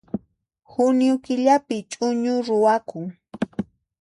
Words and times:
Junio 0.71 1.13
killapi 1.25 1.75
ch'uñu 1.91 2.35
ruwakun 2.47 3.05